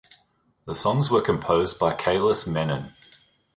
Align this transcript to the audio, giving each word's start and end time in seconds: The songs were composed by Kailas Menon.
The 0.65 0.73
songs 0.73 1.11
were 1.11 1.21
composed 1.21 1.77
by 1.77 1.93
Kailas 1.93 2.47
Menon. 2.47 2.95